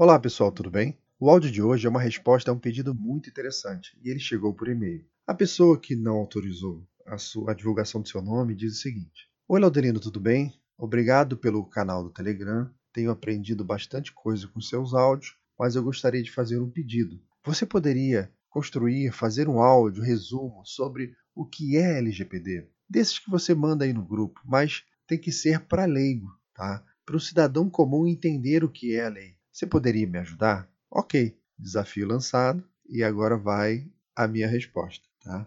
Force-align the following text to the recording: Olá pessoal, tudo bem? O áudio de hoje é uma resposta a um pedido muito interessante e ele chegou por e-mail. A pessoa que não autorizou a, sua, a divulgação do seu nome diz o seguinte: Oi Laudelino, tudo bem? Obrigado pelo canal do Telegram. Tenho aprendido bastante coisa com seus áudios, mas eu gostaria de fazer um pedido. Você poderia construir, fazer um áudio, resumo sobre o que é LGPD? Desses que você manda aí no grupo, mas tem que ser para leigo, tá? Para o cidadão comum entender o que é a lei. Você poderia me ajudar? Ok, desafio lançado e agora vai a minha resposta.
Olá 0.00 0.16
pessoal, 0.16 0.52
tudo 0.52 0.70
bem? 0.70 0.96
O 1.18 1.28
áudio 1.28 1.50
de 1.50 1.60
hoje 1.60 1.84
é 1.84 1.90
uma 1.90 2.00
resposta 2.00 2.52
a 2.52 2.54
um 2.54 2.58
pedido 2.60 2.94
muito 2.94 3.28
interessante 3.28 3.98
e 4.00 4.08
ele 4.08 4.20
chegou 4.20 4.54
por 4.54 4.68
e-mail. 4.68 5.04
A 5.26 5.34
pessoa 5.34 5.76
que 5.76 5.96
não 5.96 6.18
autorizou 6.18 6.86
a, 7.04 7.18
sua, 7.18 7.50
a 7.50 7.54
divulgação 7.54 8.00
do 8.00 8.08
seu 8.08 8.22
nome 8.22 8.54
diz 8.54 8.74
o 8.74 8.80
seguinte: 8.80 9.28
Oi 9.48 9.58
Laudelino, 9.58 9.98
tudo 9.98 10.20
bem? 10.20 10.54
Obrigado 10.78 11.36
pelo 11.36 11.68
canal 11.68 12.04
do 12.04 12.10
Telegram. 12.10 12.70
Tenho 12.92 13.10
aprendido 13.10 13.64
bastante 13.64 14.12
coisa 14.12 14.46
com 14.46 14.60
seus 14.60 14.94
áudios, 14.94 15.36
mas 15.58 15.74
eu 15.74 15.82
gostaria 15.82 16.22
de 16.22 16.30
fazer 16.30 16.60
um 16.60 16.70
pedido. 16.70 17.20
Você 17.44 17.66
poderia 17.66 18.32
construir, 18.48 19.10
fazer 19.10 19.48
um 19.48 19.60
áudio, 19.60 20.04
resumo 20.04 20.62
sobre 20.64 21.12
o 21.34 21.44
que 21.44 21.76
é 21.76 21.98
LGPD? 21.98 22.68
Desses 22.88 23.18
que 23.18 23.28
você 23.28 23.52
manda 23.52 23.84
aí 23.84 23.92
no 23.92 24.06
grupo, 24.06 24.40
mas 24.44 24.84
tem 25.08 25.18
que 25.18 25.32
ser 25.32 25.58
para 25.66 25.86
leigo, 25.86 26.28
tá? 26.54 26.84
Para 27.04 27.16
o 27.16 27.20
cidadão 27.20 27.68
comum 27.68 28.06
entender 28.06 28.62
o 28.62 28.70
que 28.70 28.94
é 28.94 29.04
a 29.04 29.08
lei. 29.08 29.37
Você 29.58 29.66
poderia 29.66 30.06
me 30.06 30.18
ajudar? 30.20 30.70
Ok, 30.88 31.36
desafio 31.58 32.06
lançado 32.06 32.62
e 32.88 33.02
agora 33.02 33.36
vai 33.36 33.90
a 34.14 34.28
minha 34.28 34.46
resposta. 34.46 35.04